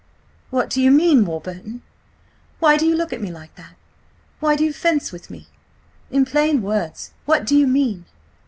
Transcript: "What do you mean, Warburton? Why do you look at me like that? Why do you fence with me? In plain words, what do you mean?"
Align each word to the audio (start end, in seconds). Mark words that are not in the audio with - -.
"What 0.49 0.71
do 0.71 0.81
you 0.81 0.89
mean, 0.89 1.25
Warburton? 1.25 1.83
Why 2.57 2.75
do 2.75 2.87
you 2.87 2.95
look 2.95 3.13
at 3.13 3.21
me 3.21 3.29
like 3.29 3.53
that? 3.53 3.75
Why 4.39 4.55
do 4.55 4.63
you 4.63 4.73
fence 4.73 5.11
with 5.11 5.29
me? 5.29 5.45
In 6.09 6.25
plain 6.25 6.63
words, 6.63 7.11
what 7.27 7.45
do 7.45 7.55
you 7.55 7.67
mean?" 7.67 8.05